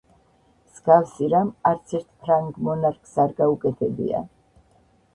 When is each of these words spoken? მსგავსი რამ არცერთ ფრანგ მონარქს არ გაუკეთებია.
მსგავსი 0.69 1.29
რამ 1.35 1.51
არცერთ 1.73 2.09
ფრანგ 2.25 2.59
მონარქს 2.71 3.17
არ 3.27 3.39
გაუკეთებია. 3.45 4.29